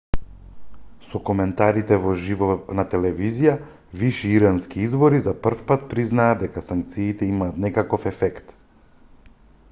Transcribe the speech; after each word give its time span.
со 1.07 1.19
коментарите 1.25 1.97
во 2.05 2.13
живо 2.27 2.47
на 2.79 2.85
телевизија 2.93 3.51
виши 4.03 4.31
ирански 4.37 4.81
извори 4.85 5.19
за 5.25 5.33
првпат 5.43 5.85
признаа 5.91 6.39
дека 6.45 6.63
санкциите 6.69 7.29
имаат 7.35 7.61
некаков 7.67 8.09
ефект 8.13 8.57